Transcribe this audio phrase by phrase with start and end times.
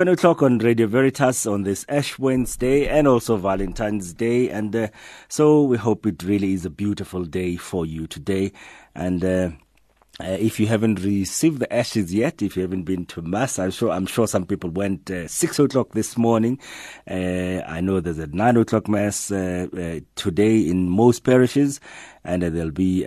[0.00, 4.48] 7 o'clock on Radio Veritas on this Ash Wednesday and also Valentine's Day.
[4.48, 4.88] And uh,
[5.26, 8.52] so we hope it really is a beautiful day for you today.
[8.94, 9.50] And uh,
[10.20, 13.70] uh, if you haven't received the ashes yet, if you haven't been to mass, I'm
[13.70, 16.58] sure I'm sure some people went uh, six o'clock this morning.
[17.08, 21.78] Uh, I know there's a nine o'clock mass uh, uh, today in most parishes,
[22.24, 23.04] and uh, there'll be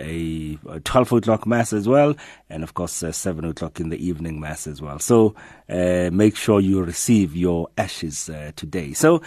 [0.66, 2.14] a, a, twelve o'clock mass as well,
[2.48, 4.98] and of course seven o'clock in the evening mass as well.
[4.98, 5.34] So
[5.68, 8.94] make sure you receive your ashes today.
[8.94, 9.20] So.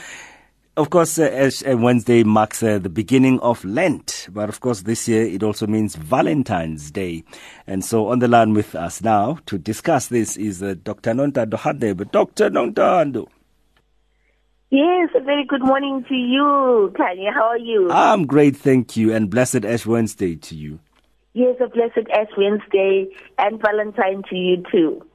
[0.78, 5.08] Of course, uh, uh, Wednesday marks uh, the beginning of Lent, but of course, this
[5.08, 7.24] year it also means Valentine's Day.
[7.66, 11.12] And so, on the line with us now to discuss this is uh, Dr.
[11.14, 12.12] Nontando Hadebe.
[12.12, 12.50] Dr.
[12.50, 13.28] Nontando.
[14.70, 17.34] Yes, a very good morning to you, Khanya.
[17.34, 17.90] How are you?
[17.90, 20.80] I'm great, thank you, and blessed Ash Wednesday to you.
[21.32, 23.08] Yes, a blessed Ash Wednesday
[23.38, 25.06] and Valentine to you too.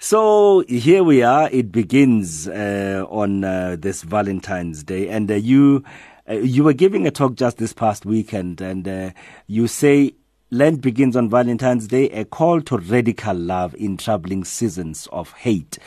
[0.00, 1.50] So here we are.
[1.50, 5.82] It begins uh, on uh, this Valentine's Day, and uh, you
[6.30, 9.10] uh, you were giving a talk just this past weekend, and uh,
[9.48, 10.14] you say
[10.52, 15.78] Lent begins on Valentine's Day, a call to radical love in troubling seasons of hate,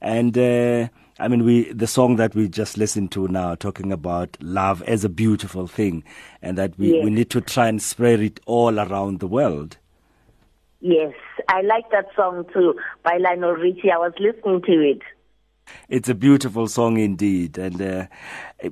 [0.00, 0.36] and.
[0.36, 0.88] Uh,
[1.20, 5.04] I mean, we the song that we just listened to now, talking about love as
[5.04, 6.04] a beautiful thing,
[6.42, 7.04] and that we, yes.
[7.04, 9.78] we need to try and spread it all around the world.
[10.80, 11.14] Yes,
[11.48, 13.90] I like that song too by Lionel Richie.
[13.90, 15.02] I was listening to it.
[15.88, 18.06] It's a beautiful song indeed, and uh,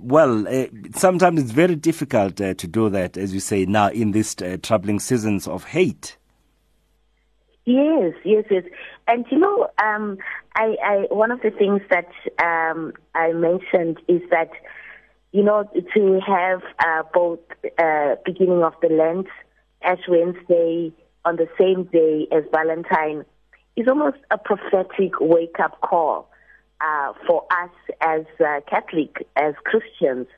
[0.00, 4.12] well, uh, sometimes it's very difficult uh, to do that, as you say now in
[4.12, 6.16] these uh, troubling seasons of hate.
[7.64, 8.62] Yes, yes, yes,
[9.08, 10.18] and you know, um,
[10.54, 12.08] I, I one of the things that
[12.42, 14.50] um, I mentioned is that
[15.32, 17.40] you know to have uh, both
[17.78, 19.26] uh, beginning of the Lent,
[19.82, 20.92] Ash Wednesday
[21.26, 23.24] on the same day as Valentine
[23.74, 26.30] is almost a prophetic wake up call
[26.80, 30.28] uh, for us as uh, Catholic, as Christians,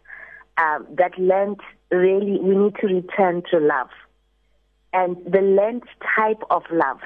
[0.56, 3.90] um, that Lent really, we need to return to love.
[4.92, 5.84] And the Lent
[6.16, 7.00] type of love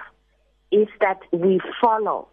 [0.70, 2.28] is that we follow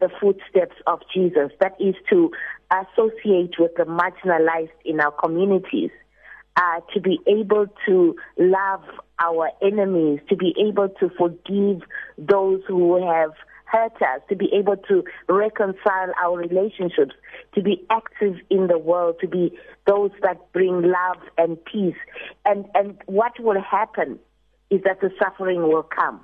[0.00, 2.30] the footsteps of Jesus, that is to
[2.70, 5.90] associate with the marginalized in our communities
[6.56, 8.82] uh, to be able to love
[9.18, 11.82] our enemies, to be able to forgive
[12.18, 13.32] those who have
[13.64, 17.14] hurt us, to be able to reconcile our relationships,
[17.54, 19.56] to be active in the world, to be
[19.86, 21.96] those that bring love and peace.
[22.44, 24.18] And, and what will happen
[24.70, 26.20] is that the suffering will come.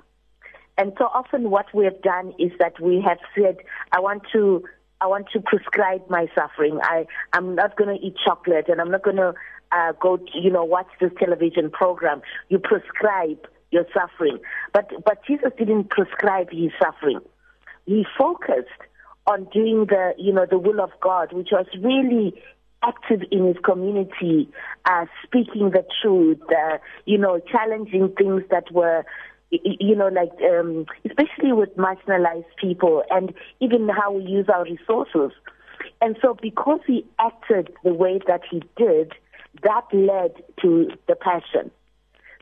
[0.77, 3.57] And so often what we have done is that we have said,
[3.91, 4.63] I want to
[5.03, 6.79] I want to prescribe my suffering.
[6.81, 9.33] I, I'm not going to eat chocolate and I'm not going to
[9.73, 12.21] uh, go, to, you know, watch this television program.
[12.47, 14.39] You prescribe your suffering.
[14.71, 17.19] But, but Jesus didn't prescribe his suffering.
[17.85, 18.69] He focused
[19.27, 22.41] on doing the, you know, the will of God, which was really
[22.81, 24.49] active in his community,
[24.85, 29.03] uh, speaking the truth, uh, you know, challenging things that were,
[29.63, 35.31] you know, like, um, especially with marginalized people and even how we use our resources.
[36.01, 39.13] And so because he acted the way that he did,
[39.63, 41.71] that led to the passion.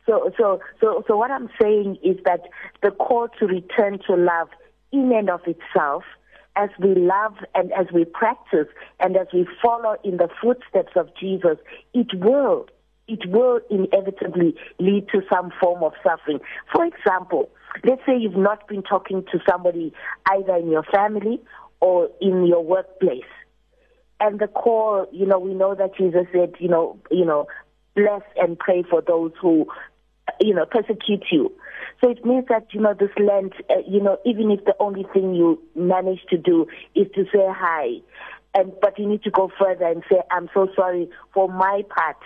[0.05, 2.41] So, so, so, so what I'm saying is that
[2.81, 4.50] the call to return to love
[4.91, 6.03] in and of itself,
[6.55, 8.67] as we love and as we practice
[9.00, 11.57] and as we follow in the footsteps of Jesus,
[11.94, 12.67] it will,
[13.07, 16.39] it will inevitably lead to some form of suffering.
[16.73, 17.50] For example,
[17.84, 19.94] let's say you've not been talking to somebody
[20.31, 21.41] either in your family
[21.79, 23.23] or in your workplace
[24.22, 27.47] and the call, you know, we know that Jesus said, you know, you know,
[27.95, 29.66] bless and pray for those who,
[30.39, 31.51] you know, persecute you.
[32.00, 35.06] So it means that, you know, this Lent, uh, you know, even if the only
[35.12, 37.97] thing you manage to do is to say hi,
[38.53, 42.18] and but you need to go further and say, I'm so sorry for my part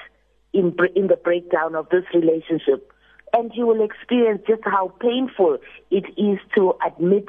[0.55, 2.91] in in the breakdown of this relationship,
[3.33, 5.57] and you will experience just how painful
[5.91, 7.27] it is to admit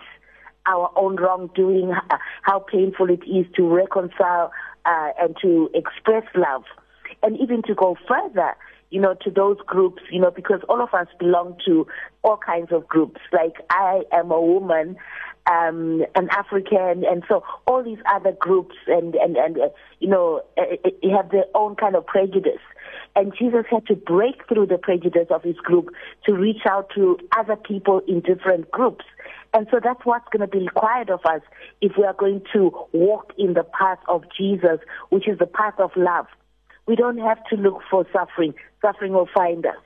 [0.66, 1.92] our own wrongdoing,
[2.42, 4.52] how painful it is to reconcile
[4.84, 6.64] uh, and to express love,
[7.22, 8.54] and even to go further,
[8.90, 11.86] you know, to those groups, you know, because all of us belong to
[12.22, 13.20] all kinds of groups.
[13.32, 14.96] Like I am a woman,
[15.50, 19.68] um, an African, and so all these other groups, and and and uh,
[19.98, 22.62] you know, uh, uh have their own kind of prejudice.
[23.14, 25.90] And Jesus had to break through the prejudice of his group
[26.24, 29.04] to reach out to other people in different groups.
[29.54, 31.40] And so that's what's going to be required of us
[31.80, 35.74] if we are going to walk in the path of Jesus, which is the path
[35.78, 36.26] of love.
[36.86, 38.54] We don't have to look for suffering.
[38.82, 39.76] Suffering will find us.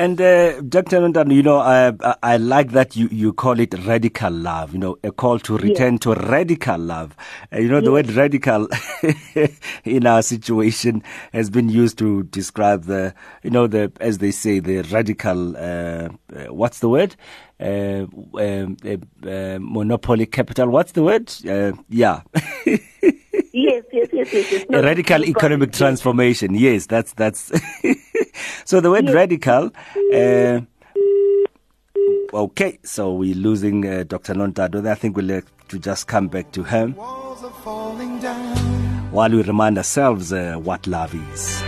[0.00, 0.98] And uh, Dr.
[0.98, 1.92] Nontan, you know, I,
[2.22, 5.92] I like that you, you call it radical love, you know, a call to return
[5.94, 6.00] yes.
[6.00, 7.14] to radical love.
[7.52, 7.84] Uh, you know, yes.
[7.84, 8.66] the word radical
[9.84, 11.02] in our situation
[11.34, 13.12] has been used to describe the,
[13.42, 17.14] you know, the, as they say, the radical, uh, uh what's the word?
[17.60, 18.06] Uh,
[18.40, 18.78] um,
[19.22, 20.70] uh, monopoly capital.
[20.70, 21.30] What's the word?
[21.90, 22.22] yeah.
[22.64, 22.80] yes,
[23.52, 24.32] yes, yes, yes.
[24.32, 24.64] yes.
[24.70, 26.54] No, radical economic transformation.
[26.54, 27.52] Yes, that's that's.
[28.64, 29.14] so the word yes.
[29.14, 29.70] radical.
[30.12, 30.60] Uh,
[32.32, 34.34] okay, so we're losing uh, Dr.
[34.34, 34.86] Nontando.
[34.86, 36.94] I think we'll have to just come back to him
[39.10, 41.62] while we remind ourselves uh, what love is.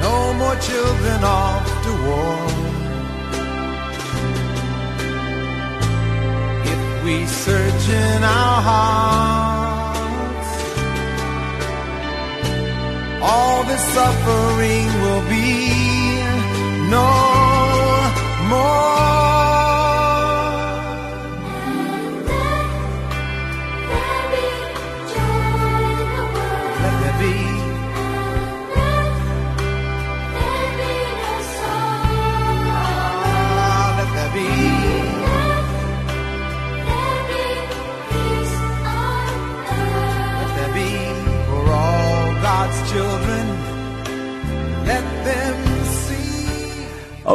[0.00, 2.38] No more children off to war.
[6.64, 9.57] If we search in our hearts,
[13.30, 15.50] all the suffering will be
[16.96, 17.08] no
[18.50, 18.77] more.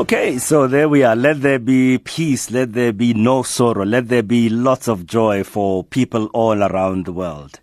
[0.04, 1.16] Okay, so there we are.
[1.16, 2.52] Let there be peace.
[2.52, 3.86] Let there be no sorrow.
[3.86, 7.62] Let there be lots of joy for people all around the world.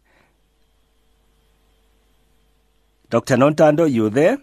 [3.11, 3.37] Dr.
[3.37, 4.39] Nontando, you there?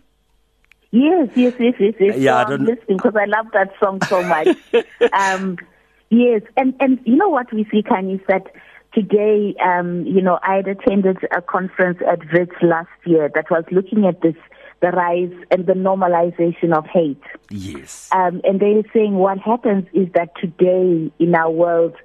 [0.92, 2.18] Yes, yes, yes, yes, yes.
[2.20, 4.56] Yeah, so I am listening because I love that song so much.
[5.14, 5.58] um,
[6.12, 8.46] yes, and and you know what we see, Khanya, is that
[8.94, 13.64] today, um, you know, I had attended a conference at WITS last year that was
[13.72, 14.36] looking at this
[14.82, 17.22] the rise and the normalization of hate.
[17.50, 18.10] Yes.
[18.12, 21.96] Um, and they're saying what happens is that today in our world,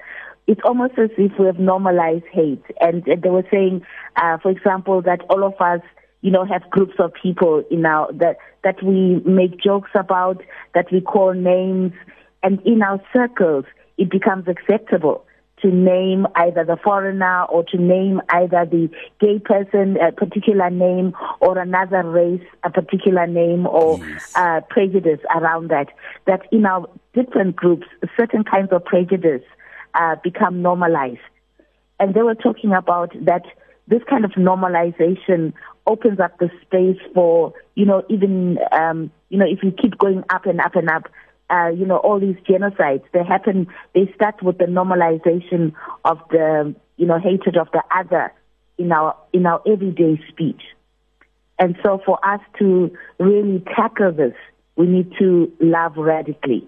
[0.46, 2.64] it's almost as if we have normalized hate.
[2.80, 3.82] And, and they were saying,
[4.16, 5.80] uh, for example, that all of us,
[6.20, 10.40] you know, have groups of people in our that that we make jokes about,
[10.74, 11.92] that we call names,
[12.42, 13.64] and in our circles,
[13.98, 15.24] it becomes acceptable
[15.62, 21.14] to name either the foreigner or to name either the gay person a particular name
[21.41, 24.32] or another race a particular name or yes.
[24.35, 25.88] uh, prejudice around that.
[26.26, 27.87] That in our different groups,
[28.17, 29.44] certain kinds of prejudice
[29.94, 31.19] uh, become normalized.
[32.00, 33.44] And they were talking about that
[33.88, 35.53] this kind of normalization
[35.87, 40.25] opens up the space for, you know, even, um, you know, if you keep going
[40.31, 41.08] up and up and up,
[41.52, 45.72] uh, you know, all these genocides, they happen, they start with the normalization
[46.04, 48.32] of the, you know, hatred of the other
[48.78, 50.62] in our, in our everyday speech.
[51.58, 54.34] And so for us to really tackle this,
[54.76, 56.66] we need to love radically.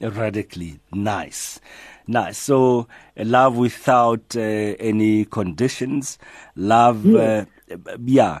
[0.00, 0.80] Radically.
[0.92, 1.60] Nice.
[2.06, 2.38] Nice.
[2.38, 6.18] So, love without uh, any conditions.
[6.56, 7.46] Love, yes.
[7.70, 8.40] uh, yeah.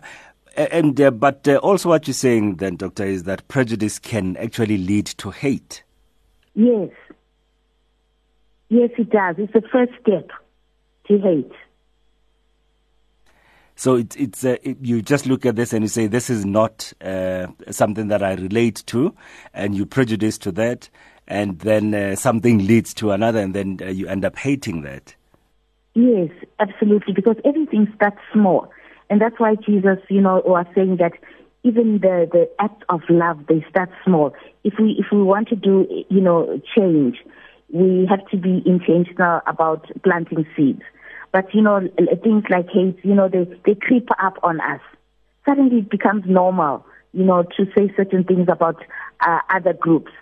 [0.58, 4.76] And uh, but uh, also, what you're saying then, doctor, is that prejudice can actually
[4.76, 5.84] lead to hate.
[6.54, 6.90] Yes.
[8.68, 9.36] Yes, it does.
[9.38, 10.30] It's the first step
[11.06, 11.52] to hate.
[13.76, 16.44] So it's it's uh, it, you just look at this and you say this is
[16.44, 19.14] not uh, something that I relate to,
[19.54, 20.90] and you prejudice to that,
[21.28, 25.14] and then uh, something leads to another, and then uh, you end up hating that.
[25.94, 28.68] Yes, absolutely, because everything starts small.
[29.10, 31.12] And that's why Jesus, you know, was saying that
[31.64, 34.34] even the, the act of love, they start small.
[34.64, 37.18] If we, if we want to do, you know, change,
[37.70, 40.82] we have to be intentional about planting seeds.
[41.32, 41.80] But, you know,
[42.22, 44.80] things like hate, you know, they, they creep up on us.
[45.46, 48.82] Suddenly it becomes normal, you know, to say certain things about
[49.20, 50.12] uh, other groups.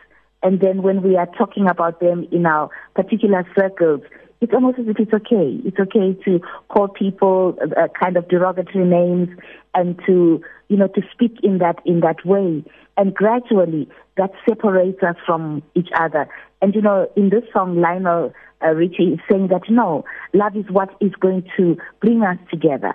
[0.42, 4.00] And then when we are talking about them in our particular circles,
[4.40, 5.60] it's almost as if it's okay.
[5.64, 9.28] It's okay to call people uh, kind of derogatory names
[9.74, 12.64] and to, you know, to speak in that, in that way.
[12.96, 16.28] And gradually that separates us from each other.
[16.60, 20.64] And, you know, in this song, Lionel uh, Richie is saying that no, love is
[20.70, 22.94] what is going to bring us together.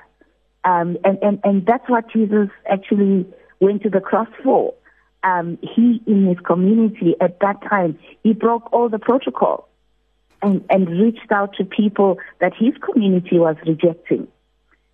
[0.64, 3.26] Um, and, and, and that's what Jesus actually
[3.60, 4.74] went to the cross for.
[5.24, 9.68] Um, he, in his community at that time, he broke all the protocol
[10.42, 14.28] and, and reached out to people that his community was rejecting.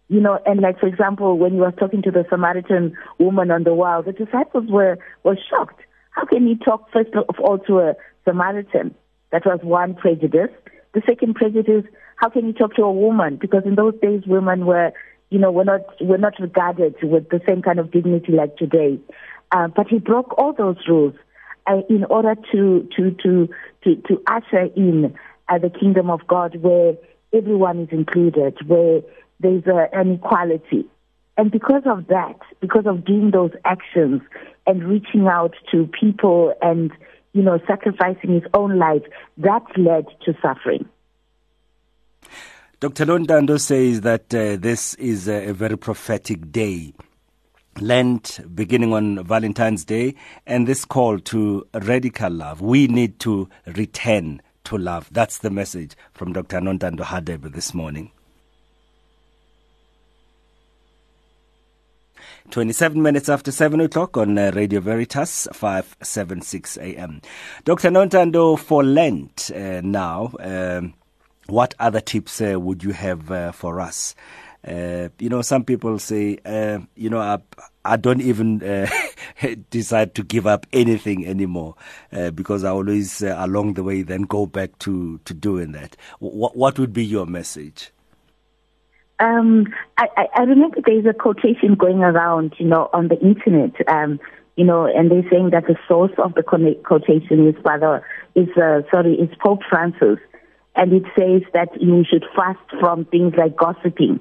[0.09, 3.63] You know, and like for example, when he was talking to the Samaritan woman on
[3.63, 5.81] the wall, the disciples were, were shocked.
[6.11, 8.95] How can he talk first of all to a Samaritan?
[9.31, 10.49] That was one prejudice.
[10.93, 11.83] The second prejudice,
[12.15, 13.35] how can he talk to a woman?
[13.35, 14.93] Because in those days women were,
[15.29, 18.97] you know, were not were not regarded with the same kind of dignity like today.
[19.51, 21.13] Uh, but he broke all those rules
[21.67, 23.49] uh, in order to to to
[23.83, 25.13] to, to usher in
[25.49, 26.93] uh, the kingdom of God, where
[27.33, 29.01] everyone is included, where
[29.39, 30.85] there's uh, an equality.
[31.37, 34.21] And because of that, because of doing those actions
[34.65, 36.91] and reaching out to people and,
[37.33, 39.03] you know, sacrificing his own life,
[39.37, 40.87] that led to suffering.
[42.79, 43.05] Dr.
[43.05, 46.93] Nontando says that uh, this is a, a, very prophetic day.
[47.79, 52.61] Lent beginning on Valentine's Day, and this call to radical love.
[52.61, 55.07] We need to return to love.
[55.11, 56.59] That's the message from Dr.
[56.59, 58.11] Nontando Hadebe this morning.
[62.51, 67.21] 27 minutes after 7 o'clock on uh, Radio Veritas, 576 AM.
[67.63, 67.89] Dr.
[67.89, 70.93] Nontando, for Lent uh, now, um,
[71.47, 74.15] what other tips uh, would you have uh, for us?
[74.67, 77.37] Uh, you know, some people say, uh, you know, I,
[77.85, 78.87] I don't even uh,
[79.69, 81.75] decide to give up anything anymore
[82.11, 85.95] uh, because I always, along the way, then go back to, to doing that.
[86.21, 87.91] W- what would be your message?
[89.19, 94.19] Um, I, I remember there's a quotation going around, you know, on the internet, um,
[94.57, 98.05] you know, and they're saying that the source of the quotation is Father,
[98.35, 100.19] is uh, sorry, is Pope Francis
[100.77, 104.19] and it says that you should fast from things like gossiping,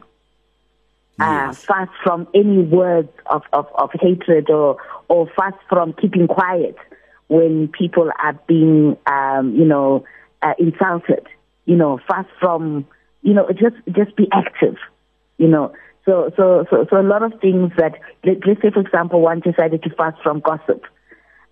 [1.21, 1.65] uh, yes.
[1.65, 4.77] fast from any words of, of, of hatred, or
[5.09, 6.77] or fast from keeping quiet
[7.29, 10.05] when people are being, um, you know,
[10.43, 11.27] uh, insulted.
[11.65, 12.87] You know, fast from,
[13.23, 14.77] you know, just just be active.
[15.39, 15.73] You know,
[16.05, 19.41] so so so so a lot of things that let, us say, for example, one
[19.41, 20.85] decided to fast from gossip.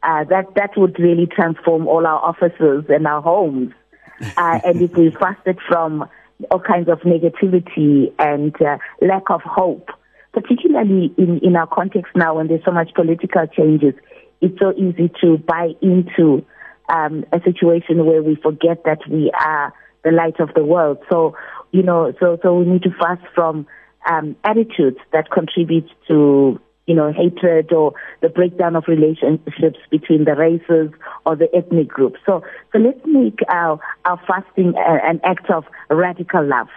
[0.03, 3.73] Uh, that that would really transform all our offices and our homes
[4.37, 6.09] uh, and if we fasted from
[6.51, 9.89] all kinds of negativity and uh, lack of hope,
[10.33, 13.95] particularly in, in our context now when there's so much political changes,
[14.41, 16.45] it's so easy to buy into
[16.89, 19.73] um, a situation where we forget that we are
[20.05, 20.99] the light of the world.
[21.11, 21.37] So,
[21.71, 23.67] you know, so, so we need to fast from
[24.11, 30.35] um, attitudes that contribute to you know, hatred or the breakdown of relationships between the
[30.35, 30.91] races
[31.25, 32.21] or the ethnic groups.
[32.27, 36.69] So, so let's make our, our fasting an act of radical love.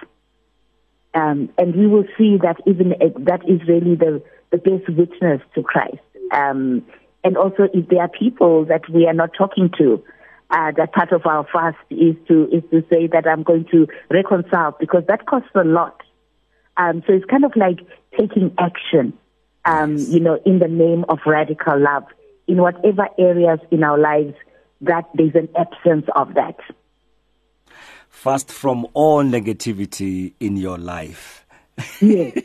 [1.13, 2.93] Um, and we will see that even
[3.25, 4.21] that is really the,
[4.51, 5.97] the best witness to Christ.
[6.31, 6.85] Um,
[7.23, 10.03] and also, if there are people that we are not talking to,
[10.49, 13.87] uh, that part of our fast is to is to say that I'm going to
[14.09, 16.01] reconcile because that costs a lot.
[16.77, 17.79] Um, so it's kind of like
[18.17, 19.17] taking action
[19.65, 22.05] um, you know, in the name of radical love
[22.47, 24.33] in whatever areas in our lives
[24.81, 26.55] that there's an absence of that.
[28.09, 31.45] Fast from all negativity in your life.
[32.01, 32.41] Yes.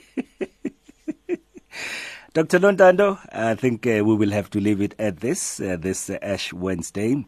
[2.35, 2.59] Dr.
[2.59, 6.19] Nontando, I think uh, we will have to leave it at this, uh, this uh,
[6.23, 7.26] Ash Wednesday.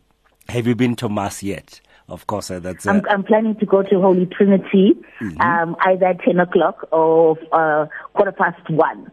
[0.49, 1.81] Have you been to Mass yet?
[2.09, 2.87] Of course, uh, that's.
[2.87, 5.41] I'm, I'm, planning to go to Holy Trinity, mm-hmm.
[5.41, 9.11] um, either 10 o'clock or uh, quarter past one.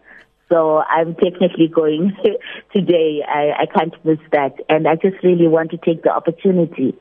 [0.52, 2.16] So I'm technically going
[2.74, 3.22] today.
[3.28, 4.56] I, I can't miss that.
[4.68, 6.94] And I just really want to take the opportunity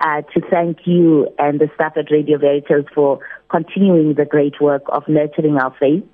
[0.00, 4.82] uh, to thank you and the staff at Radio Veritas for continuing the great work
[4.88, 6.04] of nurturing our faith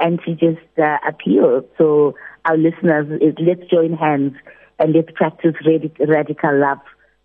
[0.00, 2.14] and to just uh, appeal to
[2.44, 3.20] our listeners.
[3.38, 4.34] Let's join hands
[4.80, 6.78] and let's practice radic- radical love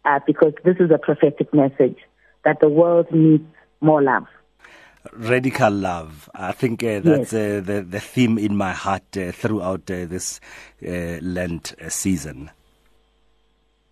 [0.06, 1.98] uh, because this is a prophetic message
[2.44, 3.44] that the world needs
[3.82, 4.28] more love
[5.14, 6.30] radical love.
[6.34, 7.34] I think uh, that's yes.
[7.34, 10.40] uh, the the theme in my heart uh, throughout uh, this
[10.86, 12.52] uh, Lent uh, season.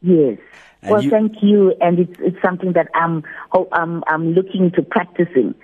[0.02, 0.38] Yes.
[0.82, 3.24] And well, you, thank you, and it's it's something that I'm
[3.72, 5.56] I'm I'm looking to practicing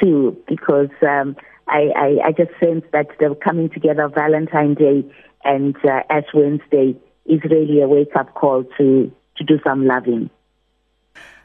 [0.00, 1.36] too because um,
[1.68, 5.04] I, I, I just sense that the coming together of Valentine's Day
[5.44, 10.30] and Ash Wednesday is really a wake up call to to do some loving.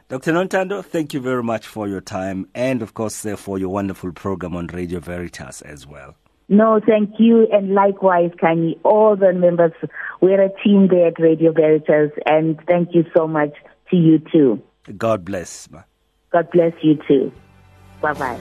[0.08, 0.32] Dr.
[0.32, 4.10] Nontando, thank you very much for your time and, of course, uh, for your wonderful
[4.10, 6.14] program on Radio Veritas as well.
[6.48, 7.46] No, thank you.
[7.52, 9.72] And likewise, Khanya, all the members,
[10.22, 12.10] we're a team there at Radio Veritas.
[12.24, 13.52] And thank you so much
[13.90, 14.62] to you too.
[14.96, 15.68] God bless.
[16.32, 17.30] God bless you too.
[18.00, 18.40] Bye bye.